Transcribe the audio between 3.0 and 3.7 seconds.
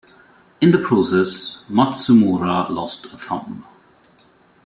a thumb.